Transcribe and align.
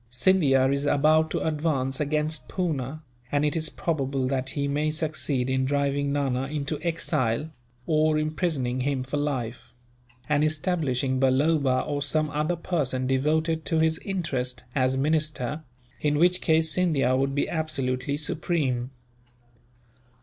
Scindia 0.09 0.65
is 0.73 0.87
about 0.87 1.29
to 1.29 1.41
advance 1.45 1.99
against 1.99 2.47
Poona, 2.49 3.03
and 3.31 3.45
it 3.45 3.55
is 3.55 3.69
probable 3.69 4.25
that 4.25 4.49
he 4.57 4.67
may 4.67 4.89
succeed 4.89 5.47
in 5.47 5.63
driving 5.63 6.11
Nana 6.11 6.47
into 6.47 6.79
exile, 6.81 7.51
or 7.85 8.17
imprisoning 8.17 8.79
him 8.81 9.03
for 9.03 9.17
life; 9.17 9.73
and 10.27 10.43
establishing 10.43 11.19
Balloba, 11.19 11.81
or 11.87 12.01
some 12.01 12.31
other 12.31 12.55
person 12.55 13.05
devoted 13.05 13.63
to 13.65 13.77
his 13.77 13.99
interest, 13.99 14.63
as 14.73 14.97
minister, 14.97 15.61
in 15.99 16.17
which 16.17 16.41
case 16.41 16.71
Scindia 16.71 17.15
would 17.15 17.35
be 17.35 17.47
absolutely 17.47 18.17
supreme. 18.17 18.89